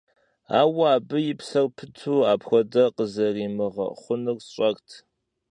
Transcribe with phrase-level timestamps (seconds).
[0.59, 4.89] Ауэ абы и псэр пыту апхуэдэ къызэримыгъэхъунур сщӏэрт.